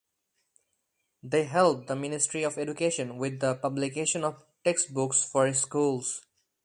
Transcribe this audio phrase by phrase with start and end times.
[1.21, 6.25] They helped the Ministry of Education with the publication of text books for schools.